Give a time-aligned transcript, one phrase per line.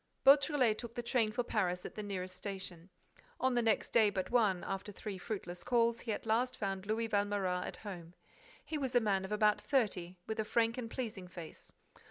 [0.23, 2.89] Beautrelet took the train for Paris at the nearest station.
[3.39, 7.07] On the next day but one, after three fruitless calls, he at last found Louis
[7.07, 8.15] Valméras at home.
[8.65, 11.71] He was a man of about thirty, with a frank and pleasing face.